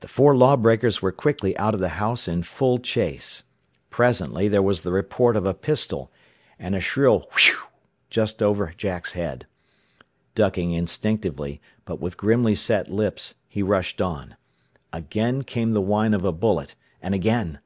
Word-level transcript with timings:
The 0.00 0.08
four 0.08 0.34
lawbreakers 0.34 1.02
were 1.02 1.12
quickly 1.12 1.54
out 1.58 1.74
of 1.74 1.80
the 1.80 1.90
house 2.00 2.26
in 2.26 2.42
full 2.42 2.78
chase. 2.78 3.42
Presently 3.90 4.48
there 4.48 4.62
was 4.62 4.80
the 4.80 4.92
report 4.92 5.36
of 5.36 5.44
a 5.44 5.52
pistol, 5.52 6.10
and 6.58 6.74
a 6.74 6.80
shrill 6.80 7.28
"wheeeu" 7.34 7.64
just 8.08 8.42
over 8.42 8.72
Jack's 8.78 9.12
head. 9.12 9.46
Ducking 10.34 10.72
instinctively, 10.72 11.60
but 11.84 12.00
with 12.00 12.16
grimly 12.16 12.54
set 12.54 12.88
lips, 12.90 13.34
he 13.46 13.62
rushed 13.62 14.00
on. 14.00 14.36
Again 14.90 15.42
came 15.44 15.72
the 15.74 15.82
whine 15.82 16.14
of 16.14 16.24
a 16.24 16.32
bullet, 16.32 16.74
and 17.02 17.14
again. 17.14 17.58